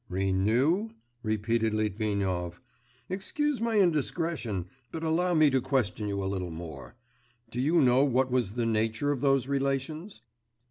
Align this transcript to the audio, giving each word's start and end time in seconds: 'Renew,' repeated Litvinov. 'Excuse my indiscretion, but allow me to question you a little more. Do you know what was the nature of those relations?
'Renew,' 0.09 0.89
repeated 1.21 1.75
Litvinov. 1.75 2.59
'Excuse 3.07 3.61
my 3.61 3.77
indiscretion, 3.79 4.65
but 4.91 5.03
allow 5.03 5.35
me 5.35 5.47
to 5.51 5.61
question 5.61 6.07
you 6.07 6.23
a 6.23 6.25
little 6.25 6.49
more. 6.49 6.95
Do 7.51 7.61
you 7.61 7.79
know 7.79 8.03
what 8.03 8.31
was 8.31 8.53
the 8.53 8.65
nature 8.65 9.11
of 9.11 9.21
those 9.21 9.47
relations? 9.47 10.23